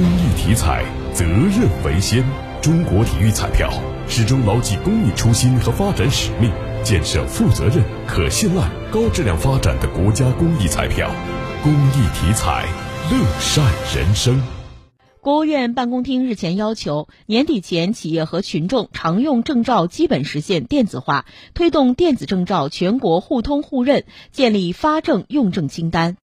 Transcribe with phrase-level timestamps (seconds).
[0.00, 2.24] 公益体彩责任为先。
[2.62, 3.70] 中国体育彩票
[4.08, 6.50] 始终牢记公益初心和发展使命
[6.82, 11.10] 建设负责任可信赖高质量发展的国家公益彩票。
[11.62, 12.66] 公益体彩
[13.10, 13.62] 乐善
[13.94, 14.40] 人生。
[15.20, 26.16] 国务院办公厅日前要求年底前企业和群众常用证照基本实现电子化推动电子证照全国互通互认建立发证用证清单。